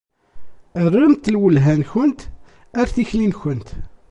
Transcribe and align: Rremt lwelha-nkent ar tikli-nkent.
Rremt 0.83 1.25
lwelha-nkent 1.33 2.19
ar 2.79 2.87
tikli-nkent. 2.95 3.67